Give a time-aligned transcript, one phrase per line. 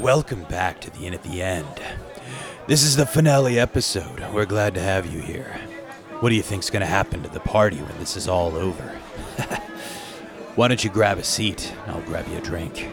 [0.00, 1.78] Welcome back to the Inn at the End.
[2.66, 4.24] This is the finale episode.
[4.32, 5.60] We're glad to have you here.
[6.20, 8.82] What do you think's gonna happen to the party when this is all over?
[10.54, 11.74] Why don't you grab a seat?
[11.86, 12.90] I'll grab you a drink.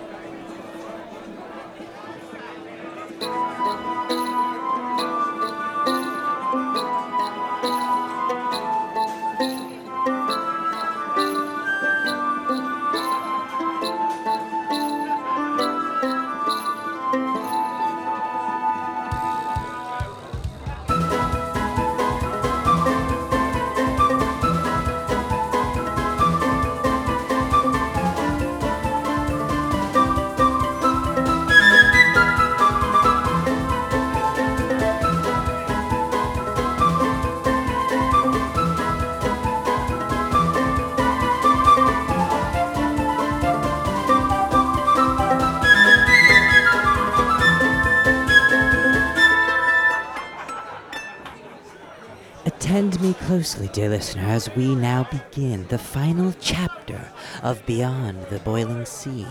[53.56, 59.26] Dear listener, as we now begin the final chapter of Beyond the Boiling Sea.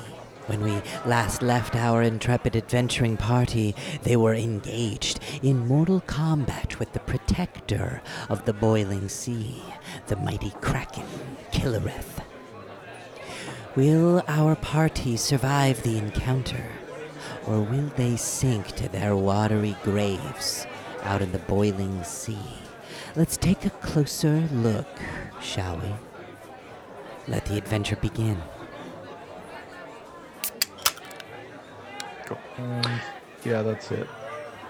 [0.46, 6.94] When we last left our intrepid adventuring party, they were engaged in mortal combat with
[6.94, 8.00] the protector
[8.30, 9.62] of the boiling sea,
[10.06, 11.04] the mighty Kraken,
[11.52, 12.22] Killereth.
[13.76, 16.64] Will our party survive the encounter,
[17.46, 20.66] or will they sink to their watery graves
[21.02, 22.65] out in the boiling sea?
[23.16, 24.86] Let's take a closer look,
[25.40, 25.90] shall we?
[27.26, 28.42] Let the adventure begin.
[33.42, 34.06] Yeah, that's it.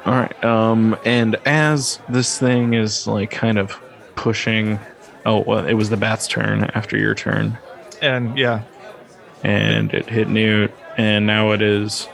[0.05, 0.44] All right.
[0.44, 3.72] Um, and as this thing is like kind of
[4.14, 4.78] pushing,
[5.25, 7.58] oh, well, it was the bat's turn after your turn,
[8.00, 8.62] And yeah,
[9.42, 12.08] and it hit Newt, and now it is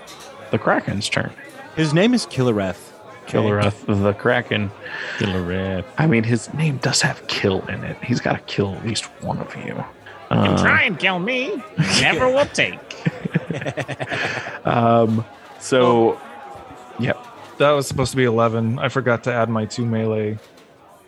[0.51, 1.31] the Kraken's turn.
[1.77, 2.92] His name is Killereth.
[3.27, 4.71] Killereth the Kraken.
[5.19, 5.85] Killereth.
[5.99, 7.97] I mean, his name does have kill in it.
[8.05, 9.75] He's got to kill at least one of you.
[9.75, 9.85] You
[10.39, 11.63] Uh, try and kill me,
[12.01, 12.79] never will take.
[14.67, 15.25] um,
[15.59, 16.19] so,
[16.99, 17.13] yeah.
[17.59, 18.79] that was supposed to be 11.
[18.79, 20.39] I forgot to add my two melee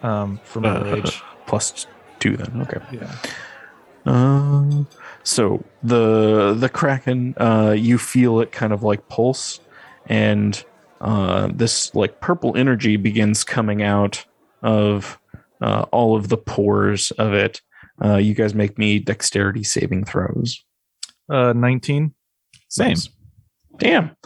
[0.02, 1.22] um, for my Uh, rage.
[1.46, 1.86] plus
[2.20, 2.62] two then.
[2.62, 2.80] Okay.
[2.92, 3.10] Yeah.
[4.06, 4.86] Um,
[5.22, 9.60] so the the kraken, uh, you feel it kind of like pulse,
[10.06, 10.62] and
[11.04, 14.24] uh, this like purple energy begins coming out
[14.62, 15.18] of
[15.60, 17.60] uh, all of the pores of it.
[18.02, 20.64] Uh, you guys make me dexterity saving throws.
[21.28, 22.14] Uh, 19.
[22.68, 22.88] Same.
[22.88, 23.08] Nice.
[23.76, 24.16] Damn.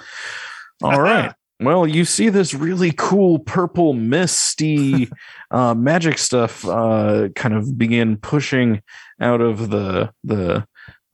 [0.82, 1.34] All right.
[1.60, 5.10] Well, you see this really cool purple misty
[5.50, 8.82] uh, magic stuff uh, kind of begin pushing
[9.20, 10.64] out of the the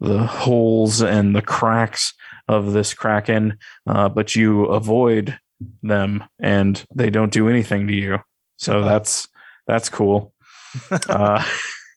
[0.00, 2.12] the holes and the cracks
[2.47, 5.38] of this kraken, uh, but you avoid
[5.82, 8.19] them and they don't do anything to you.
[8.56, 9.28] So that's
[9.66, 10.32] that's cool.
[11.09, 11.44] uh,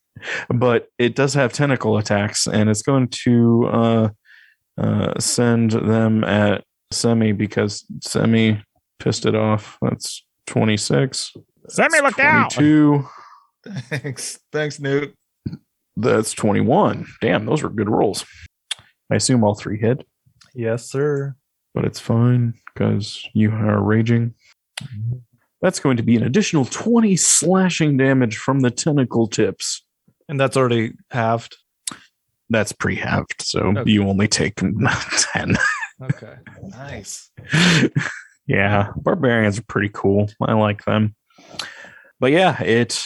[0.50, 4.10] but it does have tentacle attacks, and it's going to uh,
[4.78, 8.62] uh, send them at Semi because Semi
[9.00, 9.78] pissed it off.
[9.82, 11.34] That's 26.
[11.70, 12.52] Semi, look out!
[12.52, 13.08] 22.
[13.90, 14.40] Thanks.
[14.52, 15.14] Thanks, Newt.
[15.98, 17.06] That's 21.
[17.22, 18.26] Damn, those were good rolls.
[19.12, 20.06] I assume all three hit,
[20.54, 21.36] Yes, sir.
[21.78, 24.34] But it's fine because you are raging.
[25.62, 29.86] That's going to be an additional 20 slashing damage from the tentacle tips.
[30.28, 31.56] And that's already halved.
[32.50, 33.92] That's pre halved, so Okay.
[33.92, 34.56] you only take
[35.34, 35.56] 10.
[36.02, 36.34] Okay.
[36.64, 37.30] Nice.
[38.48, 40.32] yeah, barbarians are pretty cool.
[40.42, 41.16] I like them.
[42.20, 43.06] But yeah, it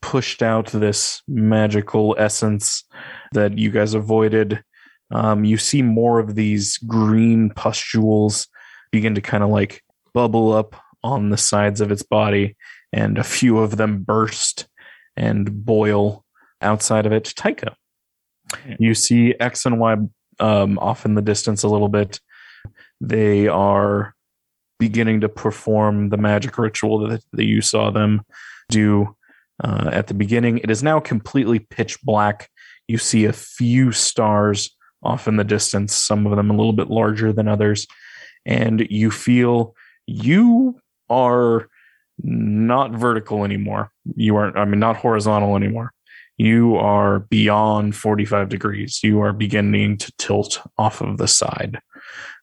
[0.00, 2.84] pushed out this magical essence
[3.32, 4.62] that you guys avoided.
[5.10, 8.46] Um, you see more of these green pustules
[8.92, 9.82] begin to kind of like
[10.14, 12.56] bubble up on the sides of its body,
[12.92, 14.68] and a few of them burst
[15.16, 16.24] and boil
[16.60, 17.32] outside of it.
[17.36, 17.74] Tycho,
[18.78, 19.96] you see X and Y
[20.38, 22.20] um, off in the distance a little bit.
[23.00, 24.14] They are
[24.78, 28.22] beginning to perform the magic ritual that, that you saw them
[28.68, 29.14] do
[29.62, 30.58] uh, at the beginning.
[30.58, 32.50] It is now completely pitch black.
[32.88, 36.90] You see a few stars off in the distance, some of them a little bit
[36.90, 37.86] larger than others.
[38.44, 39.74] And you feel
[40.06, 41.68] you are
[42.22, 43.92] not vertical anymore.
[44.14, 45.92] You aren't, I mean, not horizontal anymore.
[46.36, 49.02] You are beyond 45 degrees.
[49.02, 51.80] You are beginning to tilt off of the side.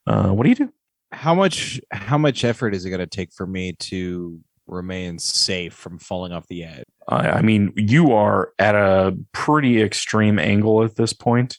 [0.05, 0.73] Uh, what do you do?
[1.11, 5.73] How much how much effort is it going to take for me to remain safe
[5.73, 6.83] from falling off the edge?
[7.07, 11.57] I, I mean, you are at a pretty extreme angle at this point.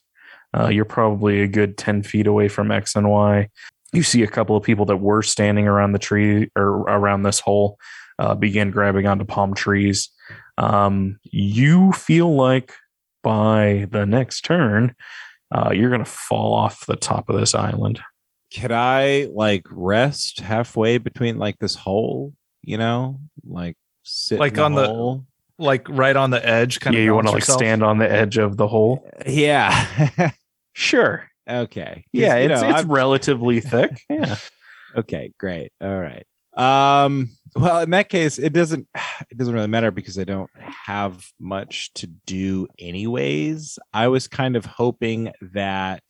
[0.56, 3.48] Uh, you're probably a good 10 feet away from X and Y.
[3.92, 7.40] you see a couple of people that were standing around the tree or around this
[7.40, 7.78] hole
[8.18, 10.10] uh, begin grabbing onto palm trees.
[10.58, 12.72] Um, you feel like
[13.22, 14.94] by the next turn,
[15.54, 18.00] uh, you're going to fall off the top of this island.
[18.54, 22.32] Could I like rest halfway between like this hole?
[22.62, 25.24] You know, like sit Like in on the- hole?
[25.60, 27.04] Like right on the edge, kind yeah, of.
[27.06, 27.58] you want to like yourself.
[27.58, 29.10] stand on the edge of the hole.
[29.26, 30.30] Yeah.
[30.78, 31.28] Sure.
[31.50, 32.04] Okay.
[32.12, 34.00] Yeah, it's know, it's I'm- relatively thick.
[34.08, 34.36] Yeah.
[34.96, 35.72] Okay, great.
[35.80, 36.24] All right.
[36.56, 38.86] Um well in that case it doesn't
[39.30, 40.50] it doesn't really matter because I don't
[40.86, 43.78] have much to do anyways.
[43.92, 46.04] I was kind of hoping that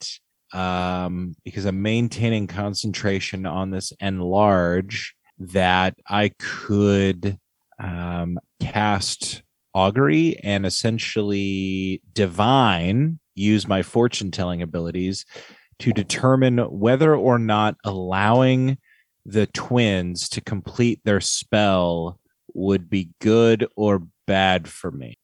[0.53, 7.38] um because I'm maintaining concentration on this enlarge that I could
[7.79, 9.43] um cast
[9.75, 15.25] augury and essentially divine use my fortune telling abilities
[15.79, 18.79] to determine whether or not allowing
[19.25, 22.19] the twins to complete their spell
[22.55, 25.19] would be good or bad for me.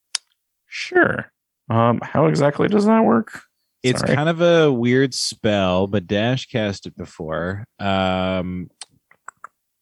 [0.66, 1.30] Sure.
[1.70, 3.42] Um, how exactly does that work?
[3.82, 4.14] It's Sorry.
[4.14, 7.64] kind of a weird spell, but Dash cast it before.
[7.78, 8.70] Um,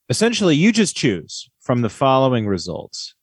[0.09, 3.15] essentially, you just choose from the following results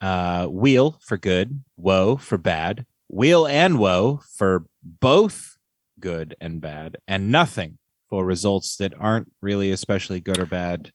[0.00, 5.56] uh, weal for good, woe for bad, weal and woe for both
[5.98, 7.78] good and bad, and nothing
[8.10, 10.92] for results that aren't really especially good or bad.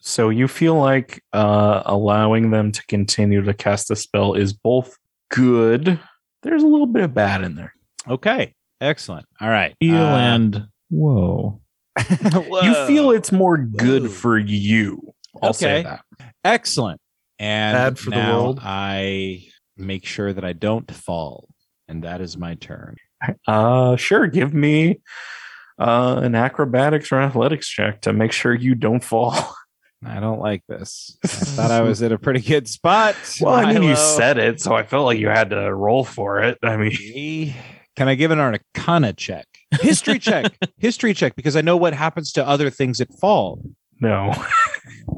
[0.00, 4.96] So you feel like uh, allowing them to continue to cast the spell is both
[5.30, 5.98] good.
[6.42, 7.72] There's a little bit of bad in there.
[8.08, 9.26] Okay, excellent.
[9.40, 9.74] All right.
[9.80, 11.60] Feel Uh, and woe.
[12.62, 14.08] You feel it's more good Whoa.
[14.08, 15.14] for you.
[15.40, 15.82] I'll say Okay.
[16.18, 16.34] that.
[16.44, 17.00] excellent.
[17.38, 18.60] And Bad for the now world.
[18.62, 19.44] I
[19.82, 21.48] make sure that I don't fall,
[21.88, 22.96] and that is my turn.
[23.46, 24.26] Uh, sure.
[24.26, 25.00] Give me
[25.78, 29.54] uh, an acrobatics or athletics check to make sure you don't fall.
[30.04, 31.16] I don't like this.
[31.22, 33.14] I thought I was in a pretty good spot.
[33.40, 36.42] well, I mean, you said it, so I felt like you had to roll for
[36.42, 36.58] it.
[36.62, 37.54] I mean,
[37.94, 39.46] Can I give an arcana check?
[39.80, 40.52] History check.
[40.78, 43.62] History check because I know what happens to other things that fall.
[44.00, 44.34] no.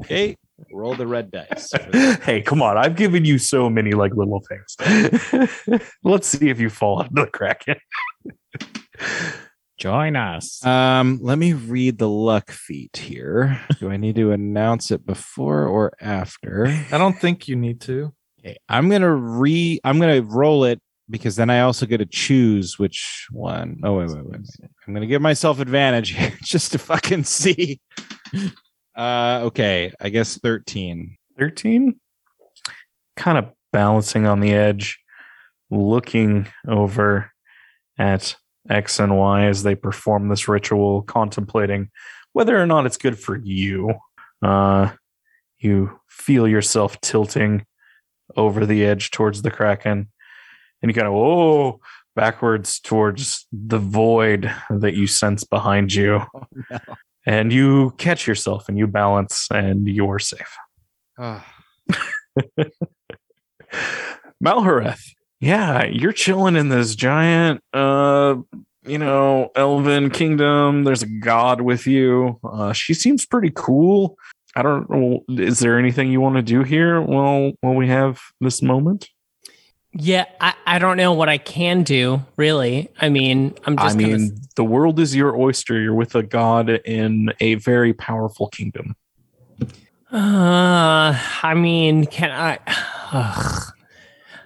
[0.01, 0.37] Okay.
[0.71, 1.71] Roll the red dice.
[2.23, 2.77] hey, come on.
[2.77, 5.91] I've given you so many like little things.
[6.03, 7.75] Let's see if you fall into the kraken.
[9.77, 10.65] Join us.
[10.65, 13.59] Um, let me read the luck feat here.
[13.79, 16.67] Do I need to announce it before or after?
[16.91, 18.13] I don't think you need to.
[18.39, 19.79] Okay, I'm gonna re.
[19.83, 20.79] I'm gonna roll it
[21.09, 23.81] because then I also get to choose which one.
[23.83, 24.39] Oh wait, wait, wait.
[24.61, 24.71] wait.
[24.87, 27.81] I'm gonna give myself advantage here just to fucking see.
[28.95, 29.91] Uh, okay.
[29.99, 31.17] I guess thirteen.
[31.37, 31.99] 13
[33.15, 34.99] kind of balancing on the edge
[35.69, 37.31] looking over
[37.97, 38.35] at
[38.69, 41.89] x and y as they perform this ritual contemplating
[42.33, 43.93] whether or not it's good for you
[44.41, 44.89] uh
[45.59, 47.65] you feel yourself tilting
[48.35, 50.09] over the edge towards the kraken
[50.81, 51.79] and you kind of oh
[52.15, 56.21] backwards towards the void that you sense behind you
[56.71, 56.79] no.
[57.25, 60.55] And you catch yourself and you balance and you're safe
[61.17, 61.45] Ah,
[64.43, 65.01] Malhareth.
[65.39, 68.35] Yeah, you're chilling in this giant uh
[68.87, 70.83] you know, elven kingdom.
[70.83, 72.39] There's a god with you.
[72.43, 74.17] Uh she seems pretty cool.
[74.55, 78.19] I don't know is there anything you want to do here while while we have
[78.41, 79.09] this moment?
[79.97, 82.89] Yeah, I, I don't know what I can do, really.
[82.99, 85.79] I mean, I'm I just mean, gonna, the world is your oyster.
[85.79, 88.95] You're with a god in a very powerful kingdom.
[90.11, 92.59] uh, I mean, can I
[93.11, 93.71] ugh.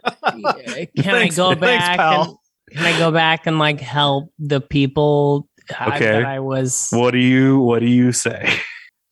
[0.23, 2.39] Can Thanks, I go thanks, back pal.
[2.71, 5.99] and can I go back and like help the people I- Okay.
[6.05, 8.49] that I was What do you what do you say?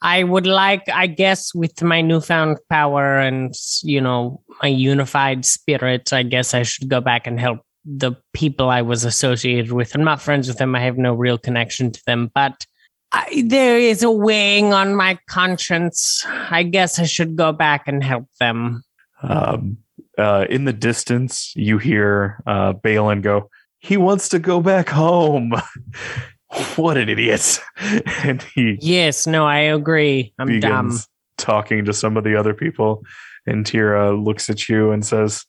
[0.07, 6.13] I would like, I guess, with my newfound power and you know my unified spirit,
[6.13, 9.93] I guess I should go back and help the people I was associated with.
[9.93, 10.75] I'm not friends with them.
[10.75, 12.65] I have no real connection to them, but
[13.11, 16.25] I, there is a weighing on my conscience.
[16.25, 18.83] I guess I should go back and help them.
[19.21, 19.77] Um,
[20.17, 23.49] uh, in the distance, you hear uh, Balin go,
[23.79, 25.51] He wants to go back home.
[26.75, 27.59] what an idiot.
[28.23, 30.33] and he Yes, no, I agree.
[30.39, 30.99] I'm dumb.
[31.37, 33.03] talking to some of the other people.
[33.45, 35.45] And Tira looks at you and says,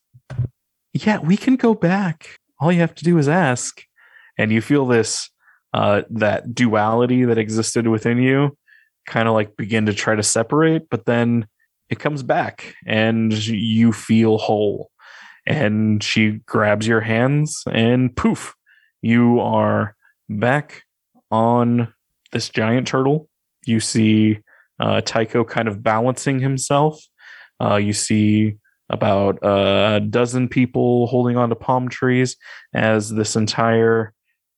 [0.93, 2.39] Yeah, we can go back.
[2.61, 3.83] All you have to do is ask.
[4.37, 5.31] And you feel this,
[5.75, 8.57] uh, that duality that existed within you
[9.09, 11.49] kind of like begin to try to separate, but then
[11.89, 14.91] it comes back and you feel whole.
[15.47, 18.55] And she grabs your hands and poof,
[19.01, 19.97] you are
[20.29, 20.83] back
[21.31, 21.93] on
[22.33, 23.29] this giant turtle.
[23.67, 24.41] You see
[24.81, 27.03] uh, Tycho kind of balancing himself.
[27.61, 28.57] Uh, you see
[28.91, 32.37] about a dozen people holding onto palm trees
[32.75, 34.15] as this entire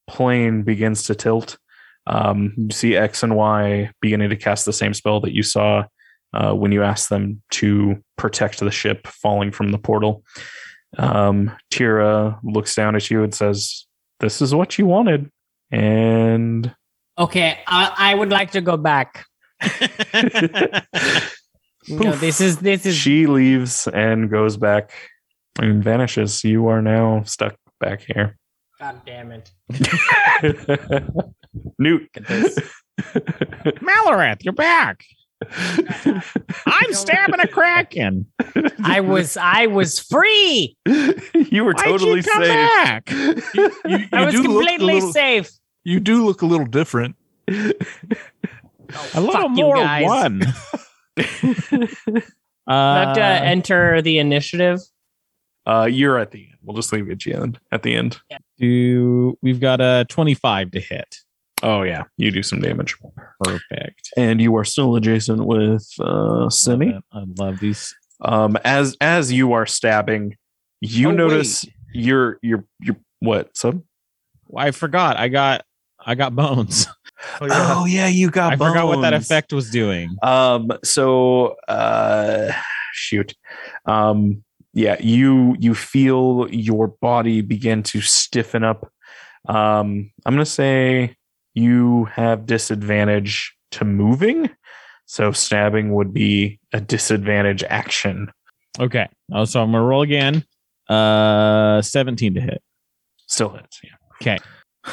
[0.06, 1.58] plane begins to tilt.
[2.06, 5.84] Um, you see X and Y beginning to cast the same spell that you saw
[6.32, 10.24] uh, when you asked them to protect the ship falling from the portal.
[10.98, 13.86] Um, Tira looks down at you and says,
[14.20, 15.30] This is what you wanted.
[15.70, 16.74] And
[17.18, 19.26] Okay, I, I would like to go back.
[21.88, 24.92] No, this is this is she leaves and goes back
[25.58, 26.44] and vanishes.
[26.44, 28.36] You are now stuck back here.
[28.78, 29.50] God damn it.
[31.78, 32.08] Newt.
[33.80, 35.04] Malhareth, you're back.
[36.66, 38.26] I'm stabbing a kraken.
[38.84, 40.76] I was I was free.
[40.86, 42.48] you were Why'd totally you come safe.
[42.48, 43.10] back?
[43.10, 45.50] You, you I was do look a completely little, safe.
[45.84, 47.16] You do look a little different.
[47.48, 50.04] A little more guys.
[50.06, 50.40] one.
[52.66, 54.80] Not to uh, enter the initiative.
[55.66, 56.56] Uh, you're at the end.
[56.62, 57.58] We'll just leave it at the end.
[57.72, 58.20] At the end.
[58.58, 61.16] do we've got a 25 to hit.
[61.62, 62.96] Oh yeah, you do some damage,
[63.42, 64.10] Perfect.
[64.16, 66.98] and you are still adjacent with uh, Simi.
[67.12, 67.94] I love these.
[68.22, 70.36] Um, as as you are stabbing,
[70.80, 73.50] you Oh, notice your your your what?
[73.56, 73.82] So
[74.56, 75.16] I forgot.
[75.18, 75.64] I got
[76.04, 76.86] I got bones.
[77.38, 77.74] Oh, yeah.
[77.76, 78.54] oh yeah, you got.
[78.54, 80.16] I forgot what that effect was doing.
[80.22, 80.70] Um.
[80.82, 82.50] So, uh,
[82.94, 83.34] shoot.
[83.84, 84.42] Um.
[84.72, 84.96] Yeah.
[85.00, 88.90] You you feel your body begin to stiffen up.
[89.46, 90.10] Um.
[90.24, 91.14] I'm gonna say
[91.54, 94.50] you have disadvantage to moving.
[95.06, 98.30] So stabbing would be a disadvantage action.
[98.78, 99.08] Okay.
[99.32, 100.44] Oh, so I'm gonna roll again.
[100.88, 102.62] Uh, 17 to hit.
[103.26, 103.80] Still hits.
[103.82, 103.90] Yeah.
[104.20, 104.38] Okay.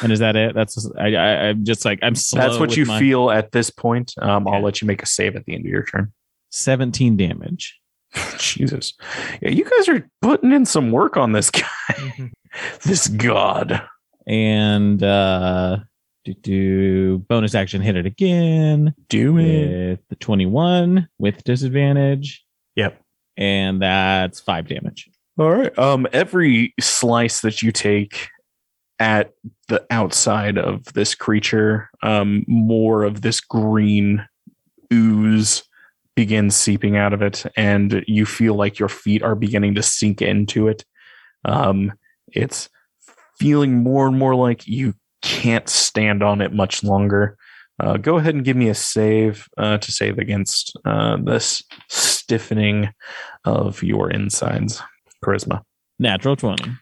[0.02, 0.54] And is that it?
[0.54, 2.40] That's I, I I'm just like I'm slow.
[2.40, 4.14] That's what you my- feel at this point.
[4.20, 4.46] Um.
[4.46, 6.12] I'll let you make a save at the end of your turn.
[6.50, 7.78] 17 damage.
[8.38, 8.94] Jesus.
[9.40, 9.50] Yeah.
[9.50, 11.62] You guys are putting in some work on this guy.
[11.90, 12.30] Mhm.
[12.84, 13.82] this god.
[14.26, 15.78] And uh
[16.24, 19.90] do, do bonus action hit it again Do it.
[19.90, 22.44] with the 21 with disadvantage.
[22.76, 23.00] Yep.
[23.36, 25.08] And that's five damage.
[25.38, 25.76] All right.
[25.78, 28.28] Um, every slice that you take
[28.98, 29.32] at
[29.68, 34.26] the outside of this creature, um, more of this green
[34.92, 35.62] ooze
[36.16, 40.20] begins seeping out of it, and you feel like your feet are beginning to sink
[40.20, 40.84] into it.
[41.44, 41.92] Um,
[42.32, 42.68] it's
[43.38, 47.36] feeling more and more like you can't stand on it much longer.
[47.80, 52.90] Uh, go ahead and give me a save uh, to save against uh, this stiffening
[53.44, 54.82] of your insides.
[55.24, 55.62] Charisma.
[55.98, 56.72] Natural 20.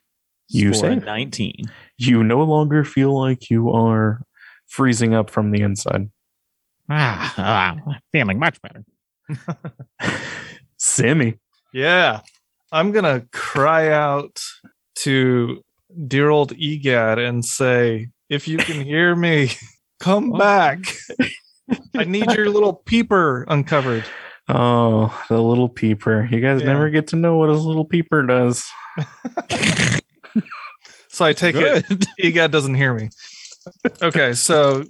[0.49, 0.95] You For say?
[0.97, 1.65] 19.
[1.99, 4.23] You no longer feel like you are
[4.67, 6.11] freezing up from the inside.
[6.89, 8.85] Ah, ah, feeling much better.
[10.77, 11.39] Simmy.
[11.73, 12.21] Yeah.
[12.73, 14.41] I'm going to cry out
[14.97, 15.63] to
[16.07, 19.51] dear old Egad and say, if you can hear me,
[20.01, 20.39] come oh.
[20.39, 20.81] back.
[21.95, 24.05] I need your little peeper uncovered.
[24.49, 26.29] Oh, the little peeper.
[26.31, 26.69] You guys Yeah.
[26.69, 28.65] never get to know what his little peeper does.
[31.09, 31.87] So I take it
[32.19, 33.09] Egad doesn't hear me.
[34.03, 34.85] Okay, so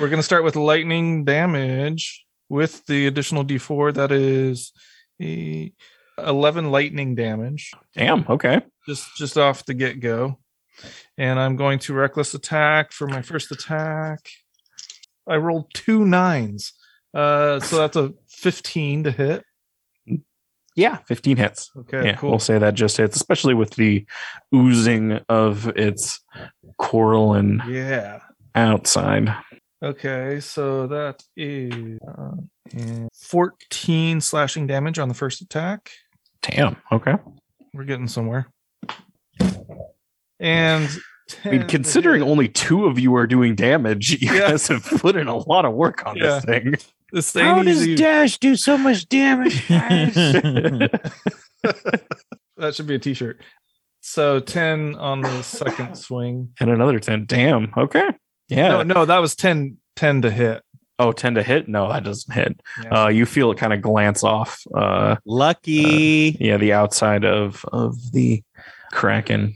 [0.00, 3.92] we're going to start with lightning damage with the additional d4.
[3.92, 4.72] That is
[5.20, 5.70] a
[6.16, 7.72] 11 lightning damage.
[7.94, 8.24] Damn.
[8.26, 8.62] Okay.
[8.88, 10.38] just just off the get go.
[11.18, 14.20] And I'm going to reckless attack for my first attack.
[15.28, 16.72] I rolled two nines.
[17.14, 19.44] Uh, so that's a 15 to hit.
[20.76, 20.96] Yeah.
[21.06, 21.70] 15 hits.
[21.76, 22.16] Okay, yeah.
[22.16, 22.30] cool.
[22.30, 24.04] We'll say that just hits, especially with the
[24.54, 26.20] oozing of its
[26.78, 28.20] coral and Yeah.
[28.54, 29.34] outside.
[29.82, 35.90] Okay, so that is uh, 14 slashing damage on the first attack.
[36.42, 36.76] Damn.
[36.92, 37.14] Okay.
[37.72, 38.46] We're getting somewhere.
[40.40, 40.88] And
[41.44, 44.50] I mean, considering only two of you are doing damage, you Yeah.
[44.50, 46.40] guys have put in a lot of work on Yeah.
[46.40, 46.74] this thing.
[47.12, 47.94] this ain't easy.
[47.96, 51.12] Dash do so much damage, that
[52.74, 53.40] should be a t-shirt.
[54.00, 56.50] So 10 on the second swing.
[56.60, 57.24] And another 10.
[57.26, 57.72] Damn.
[57.76, 58.08] Okay.
[58.48, 58.68] Yeah.
[58.68, 60.62] No, no, that was 10 10 to hit.
[60.98, 61.68] Oh, 10 to hit?
[61.68, 62.60] No, that doesn't hit.
[62.84, 63.04] Yeah.
[63.04, 64.60] Uh, you feel it kind of glance off.
[64.74, 66.36] Uh, Lucky.
[66.40, 68.42] yeah, the outside of of the
[68.92, 69.54] kraken.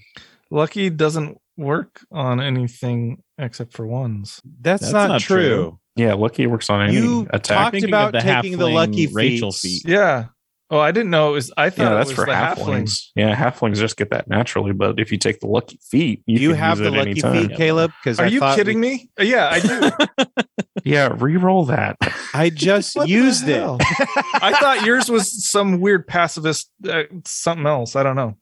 [0.50, 4.40] Lucky doesn't work on anything except for ones.
[4.60, 5.36] that's, That's not, not true.
[5.48, 5.78] true.
[5.96, 7.42] Yeah, lucky works on any You attack.
[7.42, 9.82] talked Thinking about the taking the lucky Rachel feats.
[9.84, 9.90] feat.
[9.92, 10.26] Yeah.
[10.72, 11.52] Oh, I didn't know it was.
[11.56, 12.56] I thought Yeah, it that's was for the halflings.
[12.84, 13.00] halflings.
[13.16, 16.48] Yeah, halflings just get that naturally, but if you take the lucky feat, you, You
[16.50, 17.48] can have use the it lucky anytime.
[17.48, 17.90] feat, Caleb?
[18.02, 19.10] Because Are you kidding me?
[19.18, 20.24] Uh, Yeah, I do.
[20.84, 21.96] Yeah, re-roll that.
[22.32, 23.60] I just used it.
[23.62, 27.96] I thought yours was some weird pacifist, uh, something else.
[27.96, 28.36] I don't know.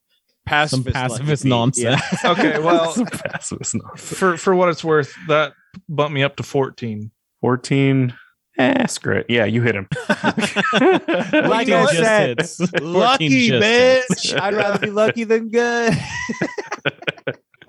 [0.49, 1.51] Pacifist, Some pacifist lucky me.
[1.51, 2.03] nonsense.
[2.25, 2.31] Yeah.
[2.33, 4.19] Okay, well, Some pacifist nonsense.
[4.19, 5.53] for for what it's worth, that
[5.89, 7.11] bumped me up to fourteen.
[7.41, 8.13] 14.
[8.59, 9.27] Eh, screw it.
[9.29, 9.87] Yeah, you hit him.
[10.09, 12.39] Like I said,
[12.83, 14.37] Lucky, bitch.
[14.41, 15.95] I'd rather be lucky than good.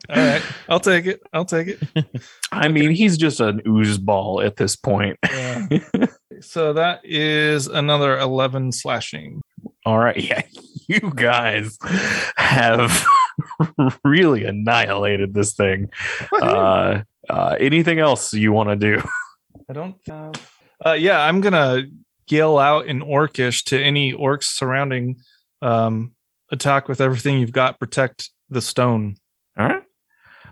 [0.09, 1.21] All right, I'll take it.
[1.33, 1.79] I'll take it.
[2.51, 5.19] I mean, he's just an ooze ball at this point.
[5.31, 5.67] Yeah.
[6.41, 9.41] so that is another eleven slashing.
[9.85, 10.17] All right.
[10.17, 10.41] Yeah,
[10.89, 11.77] you guys
[12.35, 13.05] have
[14.03, 15.89] really annihilated this thing.
[16.41, 19.01] Uh, uh, anything else you want to do?
[19.69, 20.51] I don't have.
[20.83, 21.83] Uh, yeah, I'm gonna
[22.27, 25.17] yell out in Orcish to any orcs surrounding.
[25.61, 26.13] Um,
[26.51, 27.79] attack with everything you've got.
[27.79, 29.15] Protect the stone.
[29.57, 29.83] All right.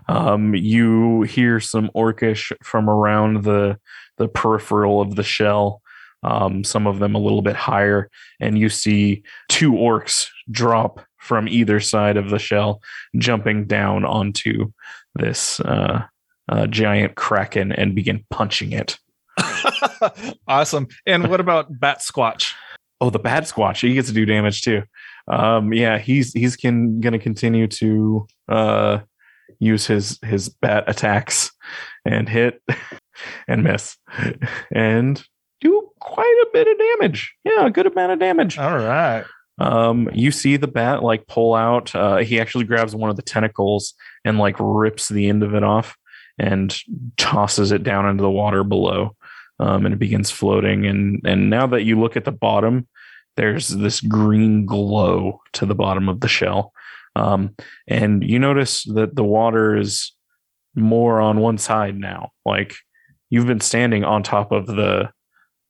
[0.06, 3.78] Um, you hear some orcish from around the
[4.16, 5.82] the peripheral of the shell.
[6.22, 8.10] Um, some of them a little bit higher,
[8.40, 12.80] and you see two orcs drop from either side of the shell,
[13.16, 14.72] jumping down onto
[15.14, 16.04] this uh,
[16.48, 18.98] uh, giant kraken and begin punching it.
[20.48, 20.88] awesome.
[21.06, 22.54] And what about Bat Squatch?
[23.00, 24.82] Oh, the Bat Squatch, he gets to do damage too.
[25.28, 29.00] Um, yeah, he's he's can gonna continue to uh
[29.58, 31.52] use his his bat attacks
[32.04, 32.62] and hit
[33.48, 33.96] and miss
[34.72, 35.22] and
[36.18, 37.32] quite a bit of damage.
[37.44, 38.58] Yeah, a good amount of damage.
[38.58, 39.24] All right.
[39.58, 41.94] Um, you see the bat like pull out.
[41.94, 43.94] Uh, he actually grabs one of the tentacles
[44.24, 45.96] and like rips the end of it off
[46.36, 46.76] and
[47.16, 49.14] tosses it down into the water below.
[49.60, 50.86] Um, and it begins floating.
[50.86, 52.88] And and now that you look at the bottom,
[53.36, 56.72] there's this green glow to the bottom of the shell.
[57.14, 57.54] Um,
[57.86, 60.12] and you notice that the water is
[60.74, 62.30] more on one side now.
[62.44, 62.74] Like
[63.30, 65.10] you've been standing on top of the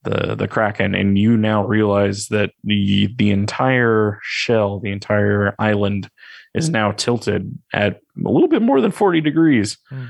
[0.09, 6.09] the the kraken and you now realize that the the entire shell the entire island
[6.55, 7.43] is now tilted
[7.73, 10.07] at a little bit more than 40 degrees Hmm.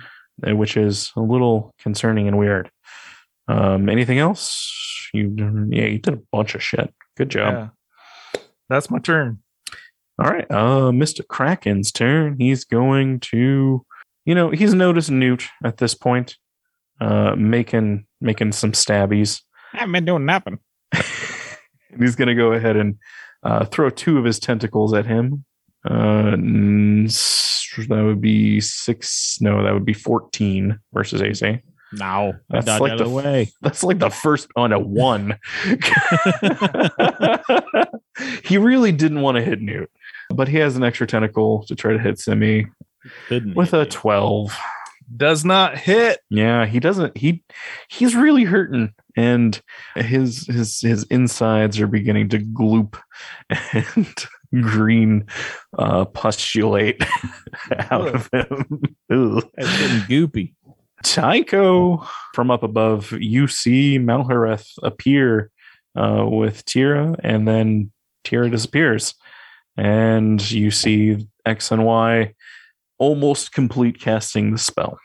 [0.47, 2.71] uh, which is a little concerning and weird.
[3.49, 5.09] Um anything else?
[5.15, 5.35] You
[5.71, 6.93] yeah you did a bunch of shit.
[7.17, 7.53] Good job.
[7.55, 8.41] Yeah.
[8.69, 9.39] That's my turn.
[10.21, 12.37] all right uh mr kraken's turn.
[12.39, 13.85] He's going to
[14.27, 16.37] you know he's noticed newt at this point
[17.01, 20.59] uh making making some stabbies I haven't been doing nothing.
[20.93, 22.99] and he's going to go ahead and
[23.43, 25.45] uh, throw two of his tentacles at him.
[25.85, 26.37] Uh,
[27.87, 29.39] that would be six.
[29.41, 31.61] No, that would be 14 versus AC.
[31.93, 33.51] No, I That's like the the way.
[33.63, 35.39] That's like the first on a one.
[38.45, 39.91] he really didn't want to hit Newt,
[40.29, 42.67] but he has an extra tentacle to try to hit Simi
[43.29, 43.85] Couldn't with a you.
[43.87, 44.57] 12.
[45.17, 46.21] Does not hit.
[46.29, 47.17] Yeah, he doesn't.
[47.17, 47.43] He
[47.89, 49.61] he's really hurting, and
[49.95, 53.01] his his his insides are beginning to gloop,
[53.49, 54.15] and
[54.63, 55.27] green
[55.79, 57.03] uh, pustulate
[57.91, 58.83] out of him.
[59.11, 59.49] Ugh.
[59.57, 60.55] It's getting goopy.
[61.05, 65.51] Tycho, from up above, you see Malhareth appear
[65.97, 67.93] uh, with Tira, and then
[68.25, 69.15] Tira disappears,
[69.77, 72.35] and you see X and Y
[72.99, 74.99] almost complete casting the spell.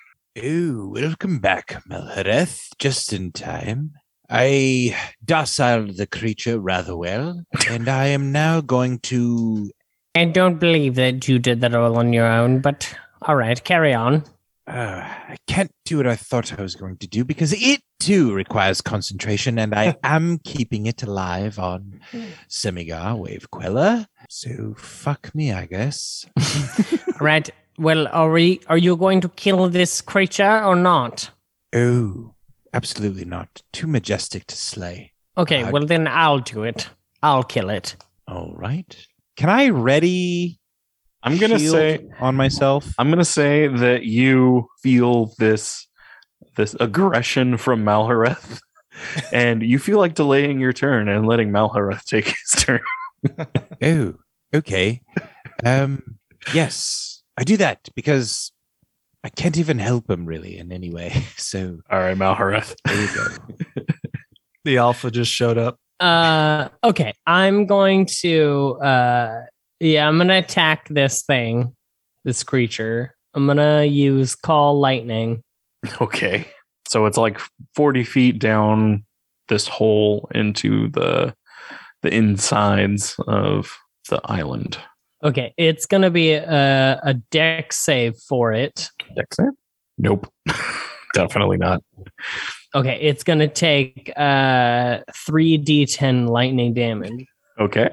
[0.44, 2.68] Oh, welcome back, Malhareth.
[2.80, 3.94] Just in time.
[4.30, 9.70] I dociled the creature rather well, and I am now going to.
[10.16, 13.94] I don't believe that you did that all on your own, but all right, carry
[13.94, 14.24] on.
[14.66, 18.34] Uh, I can't do what I thought I was going to do because it too
[18.34, 22.00] requires concentration, and I am keeping it alive on
[22.48, 24.08] Semigar Wave Queller.
[24.30, 26.26] So fuck me, I guess.
[27.08, 27.50] All right.
[27.84, 28.62] Well, are we?
[28.68, 31.30] Are you going to kill this creature or not?
[31.76, 32.34] Oh,
[32.74, 33.62] absolutely not.
[33.74, 35.12] Too majestic to slay.
[35.38, 35.64] Okay.
[35.64, 36.90] Uh, well, then I'll do it.
[37.22, 37.98] I'll kill it.
[38.26, 38.96] All right.
[39.36, 40.62] Can I ready?
[41.24, 42.94] I'm gonna say on myself.
[42.98, 45.86] I'm gonna say that you feel this
[46.56, 48.62] this aggression from Malhareth,
[49.34, 52.82] and you feel like delaying your turn and letting Malhareth take his turn.
[53.82, 54.16] Oh,
[54.54, 55.02] okay.
[55.66, 56.18] Um,
[56.54, 58.52] yes, I do that because
[59.24, 61.24] I can't even help him really in any way.
[61.38, 62.76] So All right, Malhareth.
[62.86, 63.84] there you go.
[64.66, 65.78] The alpha just showed up.
[66.00, 66.70] Uh.
[66.86, 67.12] Okay.
[67.28, 68.78] I'm going to.
[68.82, 69.42] Uh.
[69.82, 70.08] Yeah.
[70.08, 71.76] I'm gonna attack this thing,
[72.24, 73.14] this creature.
[73.34, 75.44] I'm gonna use call lightning.
[76.00, 76.48] Okay.
[76.88, 77.42] So it's like
[77.76, 79.04] 40 feet down
[79.50, 81.36] this hole into the
[82.04, 83.78] the insides of
[84.10, 84.78] the island.
[85.24, 85.54] Okay.
[85.58, 88.90] It's gonna be a a Dex save for it.
[89.16, 89.52] Dex save?
[89.98, 90.32] Nope.
[91.14, 91.82] definitely not.
[92.76, 97.26] Okay, it's gonna take uh three d10 lightning damage.
[97.60, 97.90] Okay.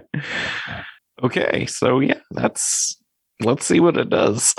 [1.22, 2.96] Okay, so yeah, that's
[3.42, 4.54] let's see what it does.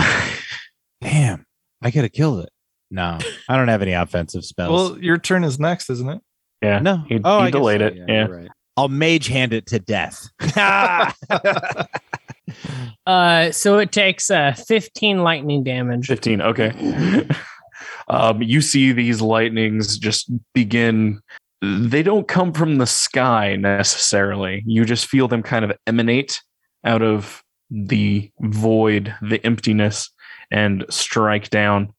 [1.01, 1.45] Damn,
[1.81, 2.49] I could have killed it.
[2.91, 3.17] No,
[3.49, 4.91] I don't have any offensive spells.
[4.91, 6.21] Well, your turn is next, isn't it?
[6.61, 6.79] yeah.
[6.79, 7.87] no, he- oh, he delayed so.
[7.87, 8.05] it, yeah.
[8.27, 8.49] you're right.
[8.77, 10.29] I'll mage hand it to death.
[13.05, 16.07] Uh so it takes uh 15 lightning damage.
[16.07, 17.27] 15 okay
[18.07, 21.19] um you see these lightnings just begin
[21.61, 26.41] they don't come from the sky necessarily you just feel them kind of emanate
[26.83, 30.09] out of the void the emptiness
[30.49, 31.93] and strike down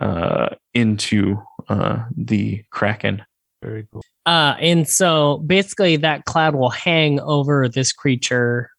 [0.00, 1.36] uh into
[1.68, 3.22] uh the kraken
[3.62, 4.02] Very cool.
[4.24, 8.70] Uh and so basically that cloud will hang over this creature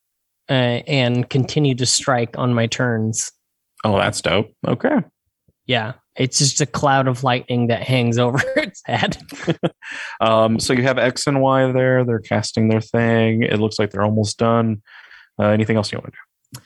[0.49, 3.31] uh, and continue to strike on my turns.
[3.85, 4.97] oh that's dope okay
[5.65, 9.17] Yeah, it's just a cloud of lightning that hangs over its head.
[10.21, 13.91] um so you have x and y there they're casting their thing it looks like
[13.91, 14.81] they're almost done
[15.39, 16.59] uh, anything else you want to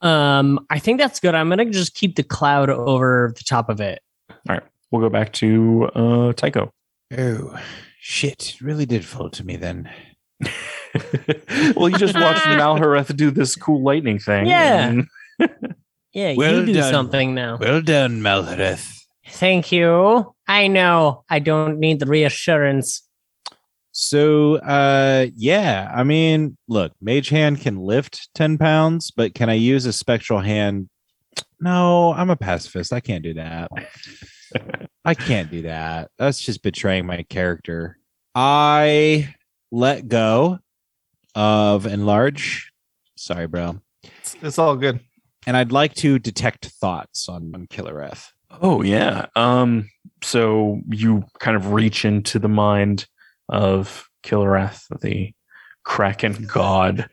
[0.00, 1.34] do Um, I think that's good.
[1.34, 4.00] I'm gonna just keep the cloud over the top of it.
[4.30, 6.70] All right, we'll go back to uh tycho
[7.16, 7.56] oh
[8.00, 8.56] shit!
[8.60, 9.90] Really did fall to me then.
[11.76, 14.46] well, you just watched Malhareth do this cool lightning thing.
[14.46, 14.88] Yeah.
[14.88, 15.06] and-
[16.12, 16.92] Yeah, Well you do done.
[16.92, 17.56] something now.
[17.56, 18.88] Well done, Malhareth.
[19.26, 20.32] Thank you.
[20.46, 21.24] I know.
[21.28, 23.02] I don't need the reassurance.
[23.90, 29.54] So, uh, yeah, I mean, look, Mage Hand can lift 10 pounds, but can I
[29.54, 30.88] use a Spectral Hand?
[31.60, 32.92] No, I'm a pacifist.
[32.92, 33.72] I can't do that.
[35.04, 36.12] I can't do that.
[36.16, 37.98] That's just betraying my character.
[38.36, 39.34] I
[39.72, 40.60] let go
[41.34, 42.72] of Enlarge.
[43.16, 43.80] Sorry, bro.
[44.02, 45.00] It's, it's all good.
[45.46, 48.30] And I'd like to detect thoughts on, on Killereth.
[48.62, 49.26] oh yeah.
[49.36, 49.90] Um.
[50.22, 53.06] So you kind of reach into the mind
[53.48, 55.32] of Killereth, the
[55.84, 57.10] Kraken god,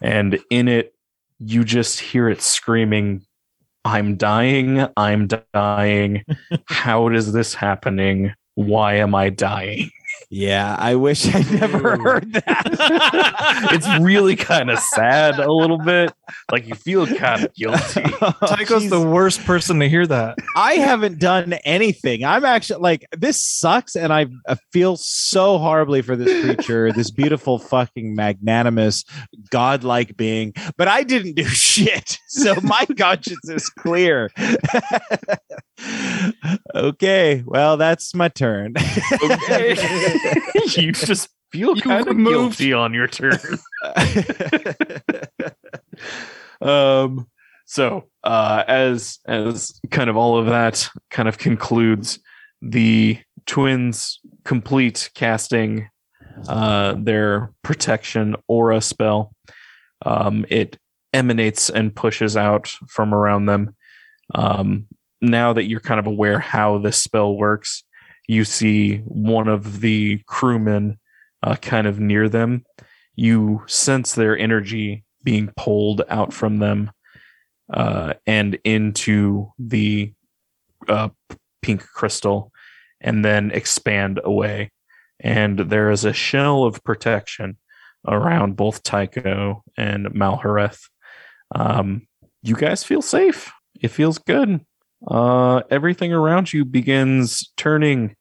[0.00, 0.94] and in it,
[1.38, 3.26] you just hear it screaming,
[3.84, 4.86] "I'm dying!
[4.96, 6.24] I'm dying!
[6.66, 8.32] How is this happening?
[8.54, 9.90] Why am I dying?"
[10.28, 13.68] Yeah, I wish I never heard that.
[13.72, 16.12] it's really kind of sad a little bit.
[16.50, 18.02] Like you feel kind of guilty.
[18.46, 20.36] Tycho's the worst person to hear that.
[20.56, 22.24] I haven't done anything.
[22.24, 27.10] I'm actually like this sucks, and I, I feel so horribly for this creature, this
[27.10, 29.04] beautiful, fucking magnanimous,
[29.50, 30.52] godlike being.
[30.76, 34.30] But I didn't do shit, so my conscience is clear.
[36.74, 38.74] Okay, well, that's my turn.
[39.22, 39.76] Okay.
[40.76, 42.58] you just feel You kind of moved.
[42.58, 43.38] guilty on your turn.
[46.62, 47.26] um
[47.66, 52.18] so uh as as kind of all of that kind of concludes
[52.62, 55.88] the twins complete casting
[56.48, 59.32] uh their protection aura spell
[60.06, 60.78] um it
[61.12, 63.74] emanates and pushes out from around them
[64.34, 64.86] um
[65.30, 67.84] now that you're kind of aware how this spell works
[68.28, 70.98] you see one of the crewmen
[71.42, 72.64] uh, kind of near them
[73.14, 76.90] you sense their energy being pulled out from them
[77.72, 80.12] uh, and into the
[80.88, 81.08] uh,
[81.62, 82.52] pink crystal
[83.00, 84.70] and then expand away.
[85.18, 87.58] And there is a shell of protection
[88.06, 90.88] around both Tycho and Malhareth.
[91.54, 92.06] Um,
[92.42, 93.50] you guys feel safe.
[93.80, 94.64] It feels good.
[95.06, 98.14] Uh, everything around you begins turning,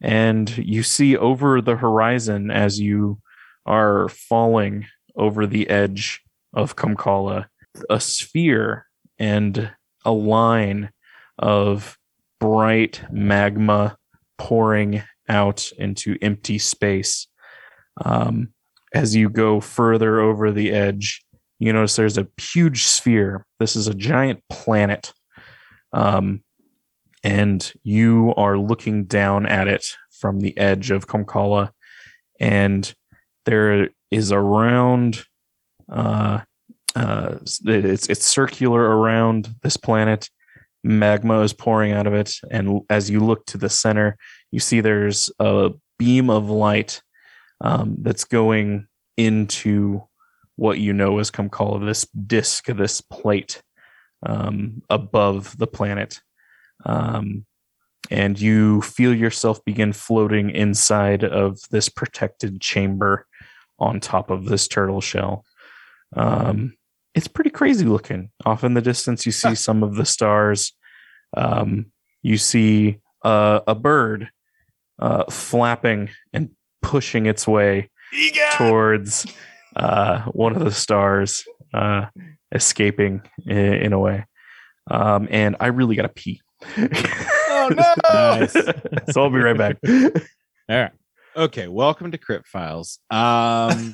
[0.00, 3.18] and you see over the horizon as you
[3.66, 6.20] are falling over the edge
[6.52, 7.46] of Kamkala,
[7.88, 8.86] a sphere
[9.18, 9.70] and
[10.04, 10.90] a line
[11.38, 11.98] of
[12.40, 13.96] bright magma
[14.38, 17.26] pouring out into empty space.
[18.04, 18.48] Um,
[18.92, 21.24] as you go further over the edge,
[21.58, 23.46] you notice there's a huge sphere.
[23.58, 25.12] This is a giant planet.
[25.94, 26.42] Um,
[27.22, 31.70] and you are looking down at it from the edge of Kamkala,
[32.38, 32.92] and
[33.46, 35.24] there is a round
[35.90, 36.40] uh
[36.94, 40.28] uh it's it's circular around this planet.
[40.82, 42.34] Magma is pouring out of it.
[42.50, 44.16] And as you look to the center
[44.50, 47.02] you see there's a beam of light
[47.60, 50.02] um, that's going into
[50.56, 53.62] what you know as Kamkala, this disk, this plate
[54.24, 56.20] um, above the planet.
[56.84, 57.46] Um,
[58.10, 63.26] and you feel yourself begin floating inside of this protected chamber
[63.78, 65.44] on top of this turtle shell.
[66.14, 66.74] Um,
[67.14, 68.30] it's pretty crazy looking.
[68.44, 70.72] Off in the distance, you see some of the stars.
[71.36, 71.86] Um,
[72.22, 74.30] you see uh, a bird
[74.98, 76.50] uh, flapping and
[76.82, 77.90] pushing its way
[78.52, 79.26] towards
[79.76, 82.06] uh, one of the stars, uh,
[82.52, 84.24] escaping in, in a way.
[84.90, 86.40] Um, and I really gotta pee.
[86.76, 87.94] Oh no!
[88.14, 88.52] Nice.
[88.52, 89.76] so I'll be right back.
[89.86, 90.10] All
[90.68, 90.90] right.
[91.36, 92.98] Okay, welcome to Crypt Files.
[93.10, 93.92] Um,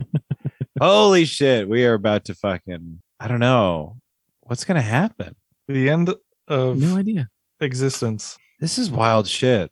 [0.80, 3.00] holy shit, we are about to fucking.
[3.18, 3.96] I don't know
[4.42, 5.34] what's gonna happen.
[5.68, 6.14] the end
[6.48, 7.28] of No idea.
[7.60, 8.36] existence.
[8.60, 9.70] This is wild shit.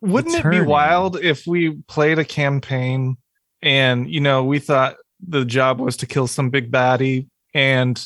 [0.00, 3.16] Wouldn't it be wild if we played a campaign
[3.62, 4.96] and you know we thought
[5.26, 8.04] the job was to kill some big baddie and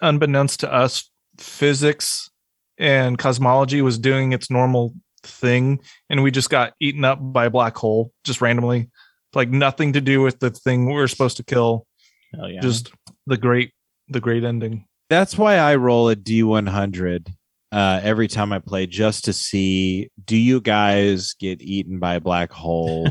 [0.00, 2.30] unbeknownst to us physics
[2.78, 5.80] and cosmology was doing its normal thing.
[6.10, 8.90] And we just got eaten up by a black hole just randomly.
[9.34, 11.86] Like nothing to do with the thing we were supposed to kill.
[12.34, 12.60] Hell yeah.
[12.60, 12.92] just
[13.26, 13.72] the great
[14.08, 14.86] the great ending.
[15.08, 17.32] That's why I roll a D100
[17.74, 22.20] uh, every time I play, just to see do you guys get eaten by a
[22.20, 23.08] black hole?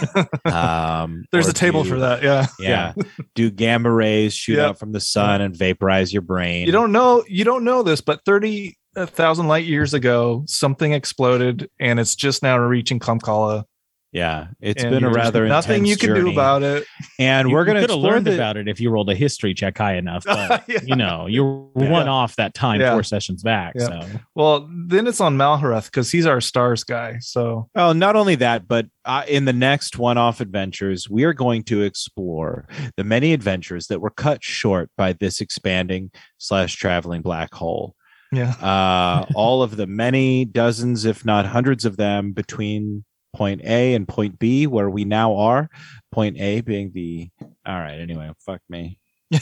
[0.44, 2.92] um, there's a table do- for that yeah Yeah.
[3.34, 6.66] do gamma rays shoot out from the sun and vaporize your brain?
[6.66, 11.68] You don't know you don't know this, but thirty thousand light years ago, something exploded,
[11.80, 13.64] and it's just now reaching Kamkala.
[14.12, 16.86] Yeah, it's and been a rather nothing you can do about it.
[17.18, 19.14] and You- we're gonna could have explore learned the, about it if you rolled a
[19.14, 20.24] history check high enough.
[20.48, 20.78] But Yeah.
[20.84, 21.90] you know, you're Yeah.
[21.90, 22.92] one off that time Yeah.
[22.92, 23.74] four sessions back.
[23.76, 23.86] Yeah.
[23.86, 27.18] So Well, then it's on Malhareth because he's our stars guy.
[27.20, 31.62] So Well, not only that, but uh, in the next one-off adventures, we are going
[31.64, 32.66] to explore
[32.96, 37.94] the many adventures that were cut short by this expanding slash traveling black hole.
[38.32, 43.04] yeah, Uh, all of the many dozens, if not hundreds of them, between
[43.36, 45.68] point A and point B, where we now are.
[46.10, 47.28] Point A being the
[47.66, 47.98] all right.
[48.00, 48.98] Anyway, fuck me.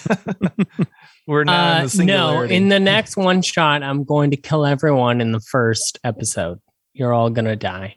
[1.27, 4.65] we're now in Uh, the no, in the next one shot, I'm going to kill
[4.67, 6.59] everyone in the first episode.
[6.95, 7.97] You're all gonna die.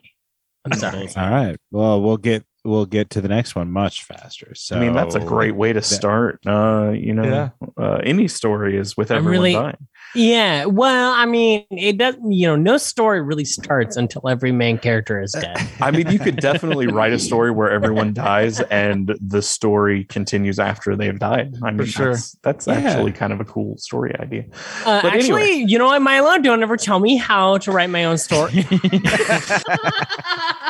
[0.64, 1.08] I'm sorry.
[1.16, 1.56] All right.
[1.70, 4.54] Well, we'll get we'll get to the next one much faster.
[4.54, 6.40] So I mean, that's a great way to start.
[6.46, 7.48] Uh, you know, Yeah.
[7.76, 9.76] uh, any story is with I'm everyone really- dying.
[10.14, 12.32] Yeah, well, I mean, it doesn't.
[12.32, 15.58] You know, no story really starts until every main character is dead.
[15.82, 20.58] I mean, you could definitely write a story where everyone dies and the story continues
[20.58, 21.56] after they've died.
[21.62, 22.12] I mean, sure.
[22.14, 22.74] that's, that's Yeah.
[22.76, 24.44] actually kind of a cool story idea.
[24.86, 25.64] Uh, But actually, anyway.
[25.70, 26.38] you know what, Milo?
[26.38, 28.64] Don't ever tell me how to write my own story.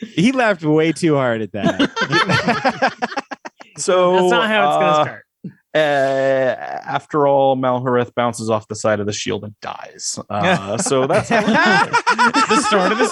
[0.00, 2.92] he laughed way too hard at that.
[3.78, 5.22] So That's not how it's uh, gonna start.
[5.74, 5.78] Uh,
[6.88, 10.18] after all, Malhareth bounces off the side of the shield and dies.
[10.30, 13.06] Uh, so that's the start of the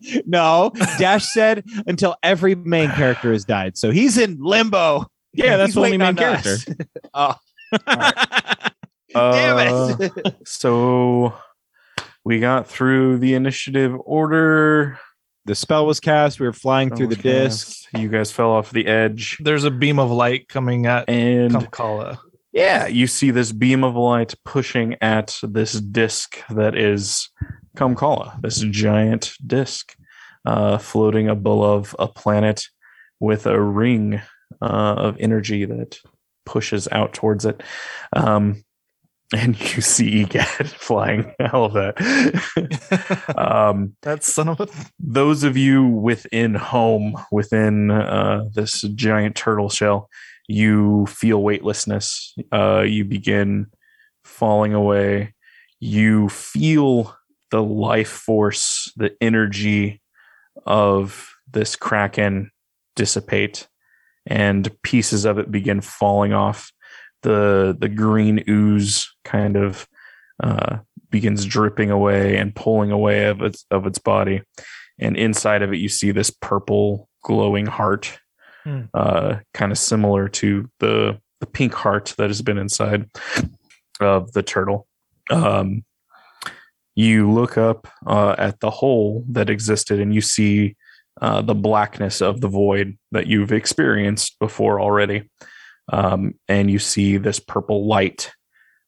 [0.00, 0.22] story.
[0.26, 3.76] no, Dash said until every main character has died.
[3.76, 5.04] So he's in limbo.
[5.34, 6.56] Yeah, that's He's the only main on character.
[7.12, 7.36] us.
[7.54, 7.72] oh,
[9.14, 10.12] damn it.
[10.24, 11.34] Uh, so
[12.24, 14.98] we got through the initiative order.
[15.46, 16.40] the spell was cast.
[16.40, 17.22] We were flying through the Okay.
[17.44, 17.86] disc.
[17.94, 19.36] You guys fell off the edge.
[19.40, 22.16] There's a beam of light coming at And Kamkala.
[22.52, 27.28] yeah, you see this beam of light pushing at this disc that is
[27.76, 29.94] Kamkala, this giant disc
[30.46, 32.64] uh, floating above a planet
[33.20, 34.22] with a ring
[34.62, 35.98] uh, of energy that
[36.46, 37.62] pushes out towards it.
[38.14, 38.64] Um,
[39.34, 43.34] and you see Egad flying all of that.
[43.38, 49.70] um, that son of a those of you within home, within uh, this giant turtle
[49.70, 50.10] shell,
[50.46, 52.34] you feel weightlessness.
[52.52, 53.66] Uh, you begin
[54.24, 55.34] falling away.
[55.80, 57.16] You feel
[57.50, 60.02] the life force, the energy
[60.66, 62.50] of this kraken
[62.94, 63.68] dissipate,
[64.26, 66.72] and pieces of it begin falling off.
[67.24, 69.88] The the green ooze kind of
[70.42, 70.78] uh,
[71.10, 74.42] begins dripping away and pulling away of its of its body.
[74.98, 78.18] And inside of it you see this purple glowing heart
[78.64, 78.84] Hmm.
[78.94, 83.10] uh, kind of similar to the the pink heart that has been inside
[84.00, 84.86] of the turtle.
[85.30, 85.84] Um,
[86.94, 90.76] you look up uh, at the hole that existed and you see
[91.20, 95.28] uh, the blackness of the void that you've experienced before already
[95.92, 98.32] um, and you see this purple light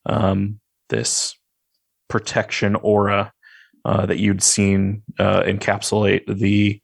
[0.07, 1.37] um, this
[2.09, 3.33] protection aura
[3.85, 6.81] uh, that you'd seen uh, encapsulate the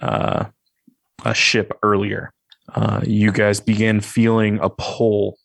[0.00, 0.44] uh,
[1.24, 2.32] a ship earlier.
[2.74, 5.36] Uh, you guys begin feeling a pull,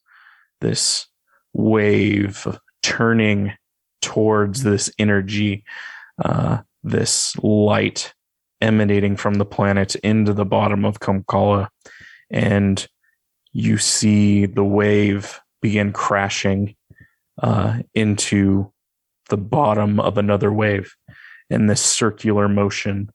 [0.61, 1.07] this
[1.53, 2.47] wave
[2.83, 3.51] turning
[4.01, 5.63] towards this energy,
[6.23, 8.13] uh, this light
[8.61, 11.69] emanating from the planet into the bottom of Kamkala,
[12.29, 12.87] and
[13.55, 16.75] you see the wave begin crashing
[17.41, 18.69] uh, into
[19.29, 20.93] the bottom of another wave,
[21.49, 23.09] and this circular motion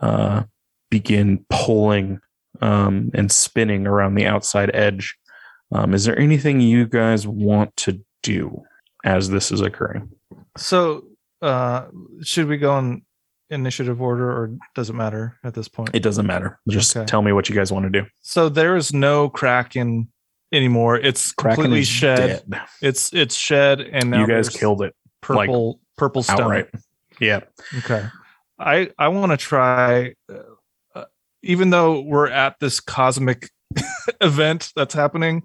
[0.00, 0.44] uh,
[0.92, 2.20] begin pulling
[2.62, 5.16] um, and spinning around the outside edge.
[5.72, 8.62] Um, is there anything you guys want to do
[9.04, 10.08] as this is occurring?
[10.56, 11.02] So,
[11.42, 11.86] uh,
[12.22, 13.02] should we go in
[13.50, 15.90] initiative order, or does it matter at this point?
[15.94, 16.58] It doesn't matter.
[16.68, 17.06] Just Okay.
[17.06, 18.06] tell me what you guys want to do.
[18.22, 20.08] so there is no Kraken
[20.52, 20.96] anymore.
[20.96, 22.42] It's Kraken completely shed.
[22.48, 22.60] dead.
[22.82, 26.40] It's it's shed, and now You guys killed it purple purple stone.
[26.40, 26.68] outright.
[27.20, 27.40] Yeah.
[27.78, 28.06] Okay.
[28.58, 30.38] I I want to try, uh,
[30.94, 31.04] uh,
[31.42, 33.50] even though we're at this cosmic
[34.20, 35.42] event that's happening.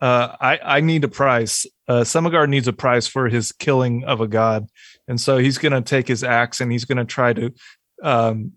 [0.00, 1.64] Uh, I I need a prize.
[1.86, 4.66] Uh, Semagar needs a prize for his killing of a god,
[5.12, 7.52] and so he's gonna take his axe and he's gonna try to
[8.02, 8.52] um,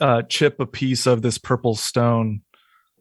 [0.00, 2.40] uh, chip a piece of this purple stone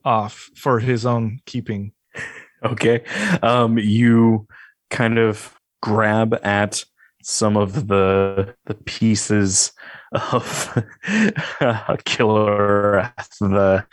[0.03, 1.93] off for his own keeping.
[2.63, 3.03] Okay.
[3.43, 4.47] Um, you
[4.89, 5.53] kind of
[5.83, 6.83] grab at
[7.21, 9.73] some of the the pieces
[10.11, 10.83] of
[11.61, 13.85] a killer the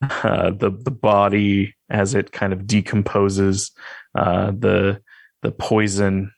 [0.00, 3.72] uh, the the body as it kind of decomposes.
[4.14, 5.02] Uh, the
[5.42, 6.32] the poison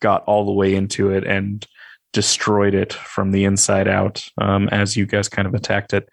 [0.00, 1.66] got all the way into it and
[2.12, 4.26] destroyed it from the inside out.
[4.40, 6.08] Um, as you guys kind of attacked it,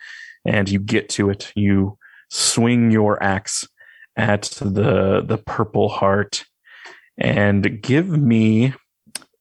[0.46, 1.98] and you get to it, you
[2.30, 3.68] swing your axe
[4.18, 6.46] at the the purple heart
[7.18, 8.74] and give me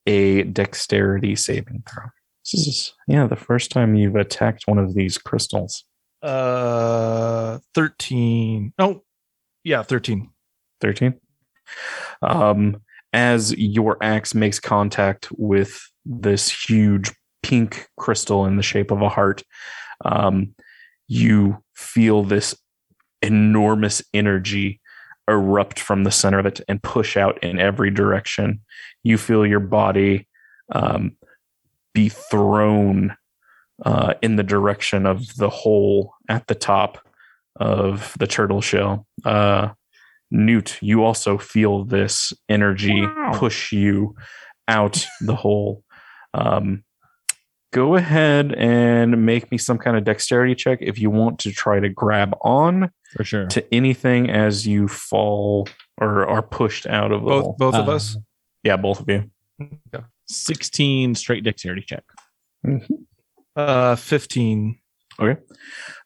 [0.07, 2.05] a dexterity saving throw.
[2.45, 5.85] This is yeah the first time you've attacked one of these crystals.
[6.21, 8.73] Uh, thirteen.
[8.79, 9.03] Oh,
[9.63, 10.29] yeah, thirteen.
[10.83, 11.13] 13
[12.21, 12.75] um
[13.13, 19.09] as your axe makes contact with this huge pink crystal in the shape of a
[19.09, 19.43] heart
[20.05, 20.53] um
[21.07, 22.55] you feel this
[23.21, 24.81] enormous energy
[25.29, 28.59] erupt from the center of it and push out in every direction.
[29.03, 30.27] You feel your body
[30.71, 31.15] um
[31.93, 33.15] be thrown
[33.85, 37.05] uh in the direction of the hole at the top
[37.55, 39.07] of the turtle shell.
[39.23, 39.69] Uh
[40.33, 44.15] Newt, you also feel this energy push you
[44.67, 45.83] out the hole.
[46.33, 46.83] Um,
[47.71, 51.79] go ahead and make me some kind of dexterity check if you want to try
[51.79, 53.45] to grab on For sure.
[53.47, 55.67] to anything as you fall
[56.01, 57.55] or are pushed out of the Both hole.
[57.59, 58.17] both of Uh, us.
[58.63, 59.29] Yeah, both of you.
[60.27, 62.03] 16 straight dexterity check.
[63.55, 64.79] Uh, fifteen.
[65.19, 65.39] Okay.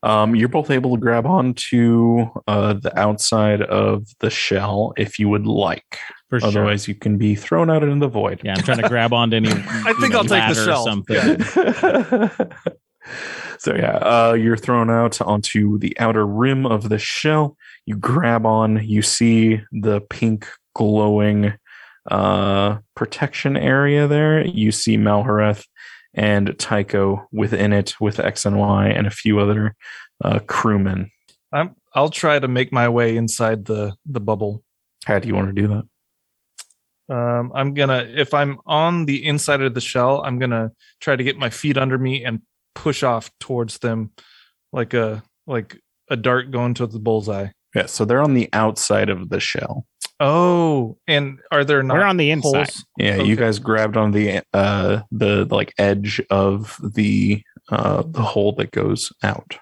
[0.04, 5.30] Um, you're both able to grab onto uh, the outside of the shell if you
[5.30, 5.98] would like.
[6.30, 6.50] For sure.
[6.50, 8.42] Otherwise, you can be thrown out into the void.
[8.44, 9.50] Yeah, I'm trying to grab onto any.
[9.52, 10.86] I think I'll take the shell.
[10.86, 11.16] Something.
[11.16, 12.58] Yeah.
[13.60, 17.56] so yeah, uh, you're thrown out onto the outer rim of the shell.
[17.86, 18.84] You grab on.
[18.84, 21.54] You see the pink glowing
[22.12, 24.46] uh, protection area there.
[24.46, 25.66] You see Malhareth
[26.14, 29.76] and Tycho within it with X and Y and a few other
[30.24, 31.12] uh, crewmen.
[31.52, 31.76] I'm.
[31.94, 34.64] I'll try to make my way inside the the bubble.
[35.06, 35.84] How do you want to do that?
[37.10, 41.24] Um, I'm gonna if I'm on the inside of the shell, I'm gonna try to
[41.24, 42.42] get my feet under me and
[42.76, 44.12] push off towards them,
[44.74, 47.48] like a like a dart going to the bullseye.
[47.74, 49.86] Yeah, so they're on the outside of the shell.
[50.20, 52.56] Oh, and are there not We're on the inside.
[52.56, 52.86] holes?
[52.98, 58.24] Yeah, you guys grabbed on the uh the, the like edge of the uh the
[58.24, 59.58] hole that goes out.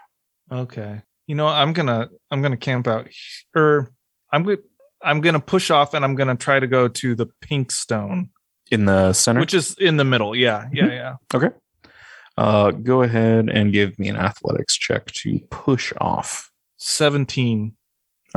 [0.52, 1.02] Okay.
[1.28, 3.10] You know, I'm gonna I'm gonna camp out,
[3.56, 3.92] or
[4.32, 4.60] I'm going
[5.04, 8.30] I'm gonna push off and I'm gonna try to go to the pink stone,
[8.72, 9.40] In the center.
[9.42, 10.36] which is in the middle.
[10.36, 11.16] Yeah, yeah, yeah.
[11.34, 11.50] okay.
[12.38, 16.50] Uh go ahead and give me an athletics check to push off.
[16.78, 17.76] Seventeen.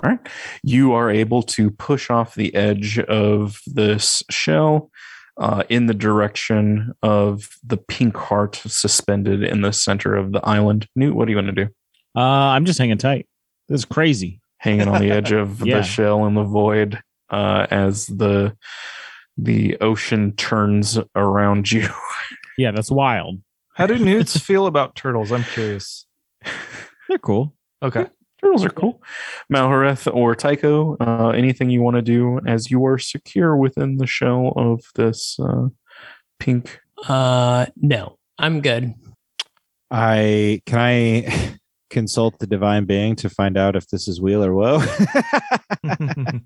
[0.03, 0.21] All right.
[0.63, 4.91] You are able to push off the edge of this shell
[5.39, 10.87] uh, in the direction of the pink heart suspended in the center of the island.
[10.97, 11.71] Newt, what do you want to do?
[12.17, 13.27] Uh, I'm just hanging tight.
[13.69, 14.41] This is crazy.
[14.59, 15.79] Hanging on the edge of Yeah.
[15.79, 17.01] the shell in the void
[17.31, 18.57] uh, as the
[19.37, 21.89] the ocean turns around you.
[22.59, 23.41] Yeah, that's wild.
[23.75, 25.31] How do newts feel about turtles?
[25.31, 26.07] I'm curious.
[27.09, 27.55] They're cool.
[27.81, 28.07] Okay.
[28.41, 29.03] Turtles are cool.
[29.53, 34.07] Malhareth or Tycho, uh, anything you want to do as you are secure within the
[34.07, 35.69] shell of this uh,
[36.39, 38.95] pink Uh, no, I'm good.
[39.91, 41.57] I can I
[41.91, 44.83] consult the divine being to find out if this is weal or woe.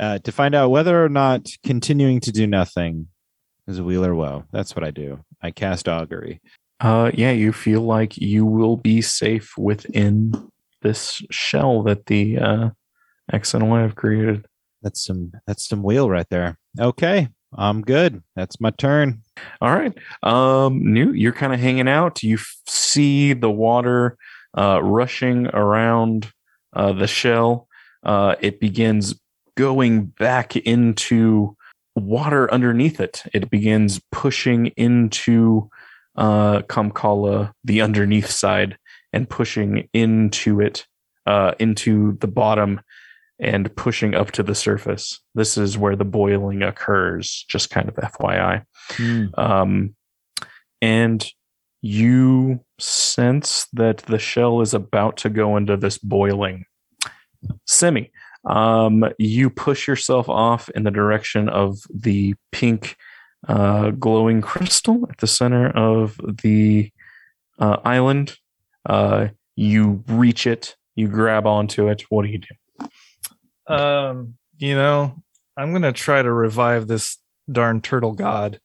[0.00, 3.08] uh, to find out whether or not continuing to do nothing
[3.66, 4.44] is weal or woe.
[4.52, 5.20] That's what I do.
[5.42, 6.40] I cast augury.
[6.80, 10.32] Uh, yeah, you feel like you will be safe within
[10.86, 12.70] this shell that the uh,
[13.32, 14.46] X and Y have created.
[14.82, 16.58] That's some that's some weal right there.
[16.78, 18.22] Okay, I'm good.
[18.36, 19.22] That's my turn.
[19.60, 19.92] All right.
[20.22, 22.22] Um, Newt, you're kind of hanging out.
[22.22, 24.16] You f- see the water
[24.56, 26.32] uh, rushing around
[26.72, 27.66] uh, the shell.
[28.04, 29.18] Uh, it begins
[29.56, 31.56] going back into
[31.96, 33.24] water underneath it.
[33.32, 35.68] It begins pushing into
[36.16, 38.76] uh, Kamkala, the underneath side,
[39.12, 40.86] and pushing into it,
[41.26, 42.80] uh, into the bottom
[43.38, 45.20] and pushing up to the surface.
[45.34, 48.64] This is where the boiling occurs, just kind of FYI.
[49.34, 49.94] Um,
[50.80, 51.26] and
[51.82, 56.64] you sense that the shell is about to go into this boiling.
[57.66, 58.10] Semi,
[58.46, 62.96] um, you push yourself off in the direction of the pink
[63.48, 66.90] uh, glowing crystal at the center of the
[67.58, 68.36] uh, island.
[68.88, 72.02] Uh, you reach it, you grab onto it.
[72.08, 73.74] What do you do?
[73.74, 75.22] Um, you know,
[75.56, 77.18] I'm gonna try to revive this
[77.50, 78.60] darn turtle god.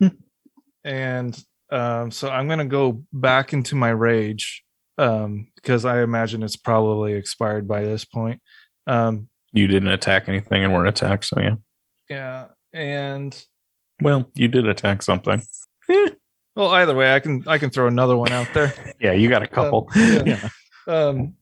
[0.84, 4.62] and um, so I'm gonna go back into my rage.
[4.98, 8.40] Um, because I imagine it's probably expired by this point.
[8.86, 11.56] Um, You didn't attack anything and weren't attacked, so yeah.
[12.08, 13.46] yeah, and
[14.00, 15.42] Well, you did attack something.
[16.56, 18.72] Well, either way, I can I can throw another one out there.
[18.98, 19.90] Yeah, you got a couple.
[19.94, 20.48] yeah.
[20.88, 21.34] Um,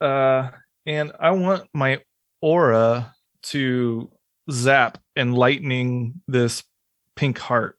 [0.00, 0.48] uh,
[0.86, 2.00] and I want my
[2.40, 4.10] aura to
[4.50, 6.64] zap and lightning this
[7.16, 7.78] pink heart,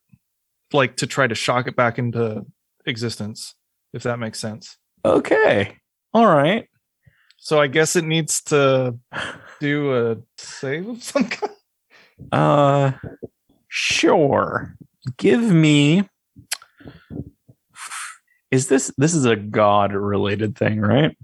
[0.72, 2.46] like to try to shock it back into
[2.86, 3.56] existence,
[3.92, 4.78] if that makes sense.
[5.04, 5.76] Okay.
[6.14, 6.68] All right.
[7.38, 9.00] So I guess it needs to
[9.60, 11.54] do a save of some kind.
[12.32, 12.92] Uh
[13.68, 14.76] sure.
[15.18, 16.08] Give me
[18.52, 21.18] Is this this is a god related thing, right?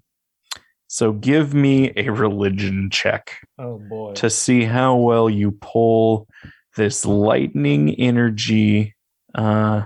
[0.87, 4.13] So give me a religion check Oh boy.
[4.15, 6.27] to see how well you pull
[6.75, 8.95] this lightning energy
[9.35, 9.83] uh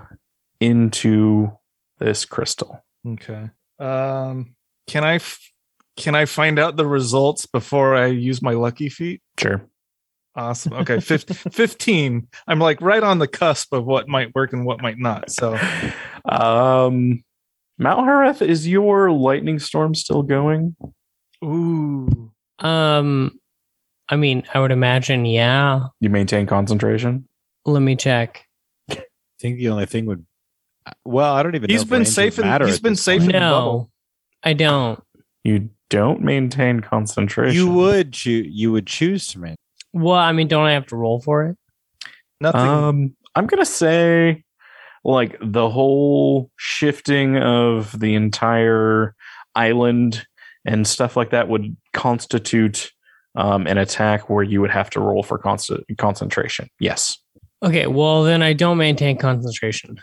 [0.60, 1.52] into
[2.00, 2.84] this crystal.
[3.08, 3.50] Okay.
[3.78, 4.56] Um,
[4.88, 5.52] can I f-
[5.98, 9.22] can I find out the results before I use my lucky feat?
[9.38, 9.68] Sure.
[10.36, 10.74] Awesome.
[10.74, 12.28] Okay, fif- 15.
[12.48, 15.32] I'm like right on the cusp of what might work and what might not.
[15.32, 15.54] So,
[16.28, 17.24] Um
[17.82, 20.76] Malhareth, is your lightning storm still going?
[21.44, 22.32] ooh.
[22.60, 23.38] Um,
[24.08, 25.88] I mean, I would imagine, yeah.
[26.00, 27.28] You maintain concentration?
[27.66, 28.46] Let me check.
[28.90, 29.04] I
[29.42, 30.26] think the only thing would.
[31.04, 31.70] Well, I don't even.
[31.70, 33.36] He's know if been range would safe in- matter he's at been safe point.
[33.36, 33.92] in- the no, bubble.
[34.44, 35.04] I don't.
[35.44, 37.56] You don't maintain concentration.
[37.56, 38.48] You would choose.
[38.50, 39.58] You would choose to maintain.
[39.96, 41.58] Well, I mean, don't I have to roll for it?
[42.42, 42.62] Nothing.
[42.62, 44.44] Um, I'm gonna say,
[45.06, 49.16] like the whole shifting of the entire
[49.56, 50.28] island
[50.66, 52.92] and stuff like that would constitute
[53.36, 56.68] um, an attack where you would have to roll for const- concentration.
[56.80, 57.18] Yes.
[57.64, 59.98] Okay, well, then I don't maintain concentration.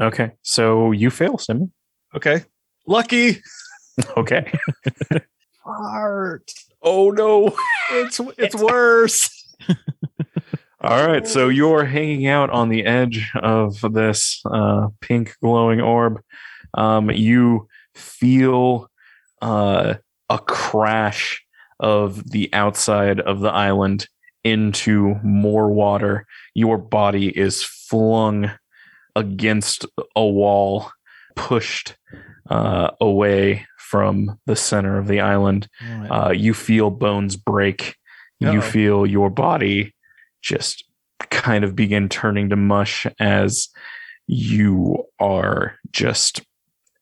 [0.00, 0.30] Okay.
[0.42, 1.72] So you fail, Simon.
[2.14, 2.44] okay.
[2.86, 3.42] Lucky.
[4.16, 4.52] Okay.
[5.64, 6.52] Fart.
[6.82, 7.56] Oh no.
[7.90, 9.56] It's it's worse.
[10.82, 16.20] All right, so you're hanging out on the edge of this uh, pink glowing orb.
[16.74, 18.90] Um, you feel
[19.40, 19.94] uh,
[20.28, 21.42] a crash
[21.80, 24.06] of the outside of the island
[24.44, 26.26] into more water.
[26.54, 28.50] Your body is flung
[29.16, 30.90] against a wall,
[31.34, 31.96] pushed
[32.50, 35.66] uh, away from the center of the island.
[36.10, 37.96] Uh, you feel bones break.
[38.38, 38.60] You Uh-oh.
[38.60, 39.94] feel your body
[40.42, 40.84] just
[41.30, 43.68] kind of begin turning to mush as
[44.26, 46.42] you are just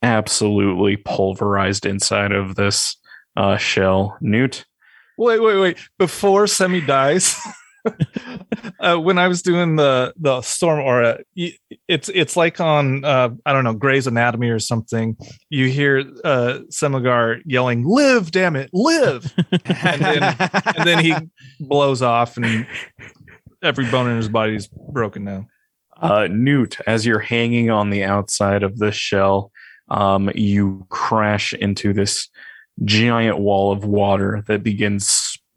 [0.03, 2.97] absolutely pulverized inside of this
[3.37, 4.17] uh, shell.
[4.21, 4.65] Newt,
[5.19, 5.79] Wait, wait, wait.
[5.99, 7.37] Before Semi dies,
[8.81, 11.19] uh, when I was doing the the storm aura,
[11.89, 15.17] it's it's like on uh, I don't know Grey's Anatomy or something.
[15.51, 19.33] You hear uh, Semigar yelling, "Live, damn it, live!"
[19.65, 20.23] and then
[20.77, 21.15] and then he
[21.61, 22.67] blows off, and
[23.63, 25.47] every bone in his body is broken now.
[26.01, 29.51] uh, Newt, as you're hanging on the outside of this shell,
[29.89, 32.29] um, you crash into this
[32.85, 35.07] giant wall of water that begins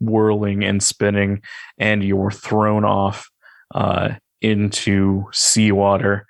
[0.00, 1.42] swirling and spinning,
[1.78, 3.30] and you're thrown off
[3.74, 6.26] uh, into seawater.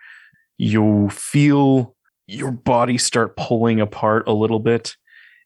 [0.59, 1.95] You feel
[2.27, 4.97] your body start pulling apart a little bit,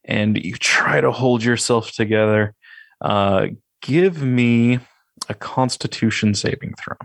[0.04, 2.54] and you try to hold yourself together.
[3.00, 3.48] Uh,
[3.80, 4.80] give me
[5.28, 6.96] a Constitution saving throw.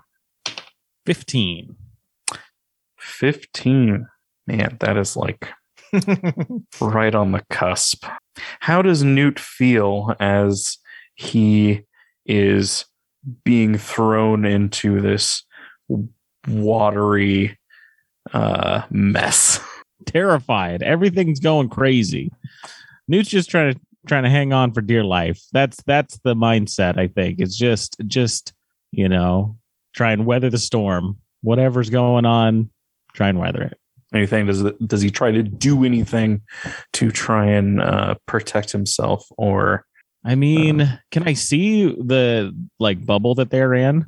[1.06, 1.76] 15.
[2.98, 4.08] 15.
[4.48, 5.50] Man, that is like
[6.82, 8.06] right on the cusp.
[8.60, 10.78] How does Newt feel as
[11.20, 11.84] he
[12.26, 12.86] is
[13.44, 15.44] being thrown into this
[16.48, 17.60] watery
[18.32, 19.60] uh, mess.
[20.06, 20.82] Terrified.
[20.82, 22.32] Everything's going crazy.
[23.10, 25.42] Newt's just trying to trying to hang on for dear life.
[25.52, 26.98] That's that's the mindset.
[26.98, 28.54] I think it's just just
[28.92, 29.58] you know
[29.94, 31.18] try and weather the storm.
[31.42, 32.70] Whatever's going on,
[33.14, 33.78] try and weather it.
[34.14, 36.42] Anything does does he try to do anything
[36.94, 39.86] to try and uh, protect himself or
[40.26, 44.06] I mean, can I see the like bubble that they're in?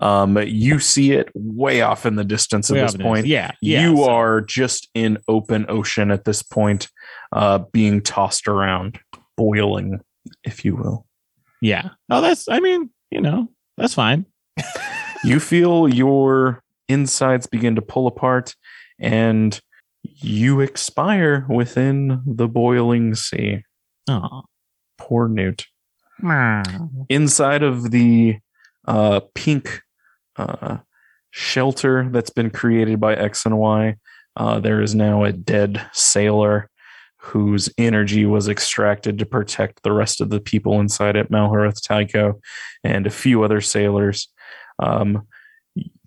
[0.00, 3.26] um, you see it way off in the distance Way at this point.
[3.26, 6.88] Yeah, yeah, you so- are just in open ocean at this point,
[7.32, 9.00] uh, being tossed around,
[9.36, 10.00] boiling,
[10.44, 11.06] if you will.
[11.60, 11.90] Yeah.
[12.10, 12.48] Oh, that's.
[12.48, 14.26] I mean, you know, that's fine.
[15.24, 18.54] you feel your insides begin to pull apart
[19.00, 19.60] and
[20.02, 23.64] you expire within the boiling sea.
[24.08, 24.42] Oh.
[24.98, 25.66] Poor Newt.
[27.08, 28.38] Inside of the
[28.86, 29.82] uh, pink
[30.36, 30.78] uh,
[31.30, 33.96] shelter that's been created by X and Y,
[34.36, 36.70] uh, there is now a dead sailor
[37.20, 42.40] whose energy was extracted to protect the rest of the people inside it, Malhareth Tycho,
[42.84, 44.28] and a few other sailors.
[44.78, 45.26] Um,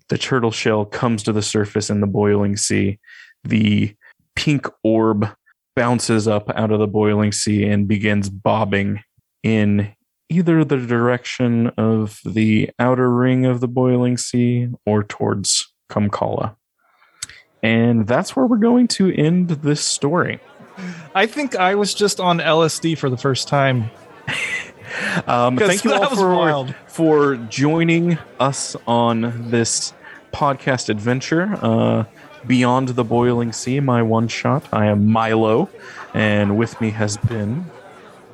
[0.08, 2.98] the turtle shell comes to the surface in the boiling sea.
[3.44, 3.94] The
[4.34, 5.28] pink orb
[5.74, 9.02] bounces up out of the boiling sea and begins bobbing
[9.42, 9.92] in
[10.28, 16.56] either the direction of the outer ring of the boiling sea or towards Kumkala.
[17.62, 20.40] And that's where we're going to end this story.
[21.14, 23.90] I think I was just on LSD for the first time.
[25.26, 26.74] Um, thank you all for, wild.
[26.86, 29.94] for joining us on this
[30.32, 31.58] podcast adventure.
[31.62, 32.04] Uh,
[32.46, 34.64] Beyond the Boiling Sea, my one shot.
[34.72, 35.68] I am Milo,
[36.14, 37.70] and with me has been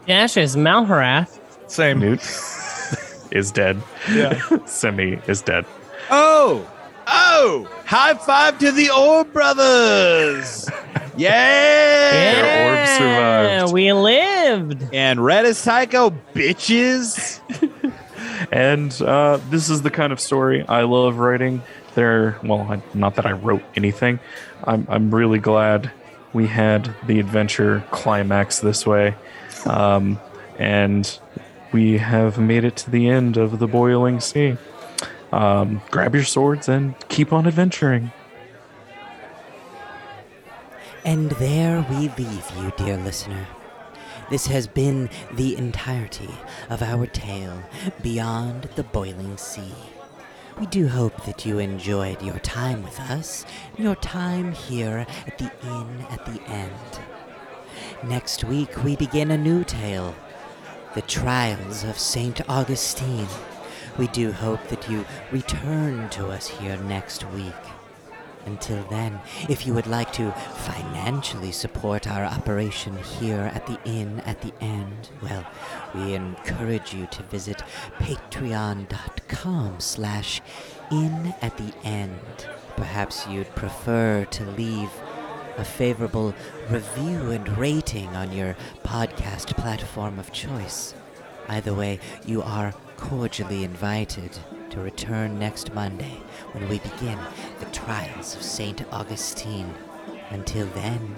[0.06, 1.38] Dash is Malhareth.
[1.66, 1.98] Same.
[2.00, 2.20] Newt
[3.30, 3.80] is dead.
[4.10, 4.40] Yeah.
[4.66, 5.66] Semi is dead.
[6.10, 6.66] Oh,
[7.06, 7.68] oh!
[7.84, 10.68] High five to the Orb Brothers!
[11.18, 12.10] Yeah!
[12.12, 12.88] Their orb
[13.66, 13.72] survived.
[13.72, 14.88] we lived.
[14.94, 17.40] And Red is Psycho, bitches!
[18.52, 21.60] And uh, this is the kind of story I love writing.
[21.94, 24.20] There, well, I, not that I wrote anything.
[24.64, 25.90] I'm I'm really glad
[26.32, 29.14] we had the adventure climax this way,
[29.66, 30.20] um,
[30.58, 31.18] and
[31.72, 34.56] we have made it to the end of the boiling sea.
[35.32, 38.12] Um, grab your swords and keep on adventuring.
[41.04, 43.46] And there we leave you, dear listener.
[44.30, 46.30] This has been the entirety
[46.68, 47.62] of our tale
[48.02, 49.72] beyond the boiling sea.
[50.58, 53.46] We do hope that you enjoyed your time with us,
[53.76, 57.00] your time here at the inn at the end.
[58.02, 60.16] Next week, we begin a new tale
[60.96, 62.40] The Trials of St.
[62.50, 63.28] Augustine.
[63.98, 67.54] We do hope that you return to us here next week.
[68.46, 74.20] Until then, if you would like to financially support our operation here at the inn
[74.20, 75.46] at the end, well,
[75.94, 77.62] we encourage you to visit
[77.98, 80.40] patreon.com slash
[80.90, 82.46] inn at the end.
[82.76, 84.90] Perhaps you'd prefer to leave
[85.58, 86.34] a favorable
[86.70, 90.94] review and rating on your podcast platform of choice.
[91.48, 94.38] Either way, you are cordially invited
[94.70, 96.20] to return next Monday
[96.52, 97.18] when we begin
[97.60, 98.82] the trials of St.
[98.92, 99.74] Augustine.
[100.30, 101.16] Until then,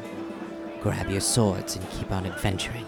[0.80, 2.86] grab your swords and keep on adventuring.